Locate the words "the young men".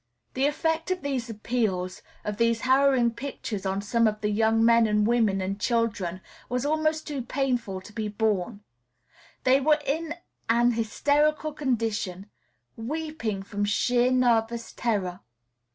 4.21-4.87